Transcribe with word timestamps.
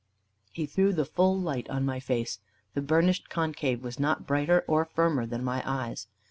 He 0.51 0.65
threw 0.65 0.93
the 0.93 1.05
full 1.05 1.39
light 1.39 1.69
on 1.69 1.85
my 1.85 1.99
face. 1.99 2.39
The 2.73 2.81
burnished 2.81 3.29
concave 3.29 3.83
was 3.83 3.99
not 3.99 4.25
brighter 4.25 4.65
or 4.67 4.83
firmer 4.83 5.27
than 5.27 5.43
my 5.43 5.61
eyes. 5.63 6.07